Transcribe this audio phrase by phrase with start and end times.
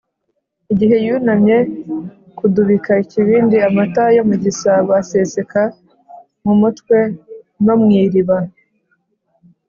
[0.71, 1.57] igihe yunamye
[2.37, 5.61] kudubika ikibindi, amata yo mu gisabo aseseka
[6.43, 6.97] mu mutwe
[7.65, 8.37] no mu iriba.